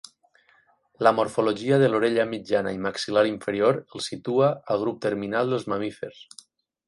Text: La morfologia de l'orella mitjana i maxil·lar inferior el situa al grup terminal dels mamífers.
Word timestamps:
La 1.07 1.11
morfologia 1.17 1.77
de 1.81 1.89
l'orella 1.91 2.25
mitjana 2.31 2.73
i 2.77 2.79
maxil·lar 2.87 3.23
inferior 3.33 3.79
el 3.83 4.05
situa 4.07 4.51
al 4.77 4.81
grup 4.85 4.99
terminal 5.09 5.53
dels 5.55 5.69
mamífers. 5.75 6.27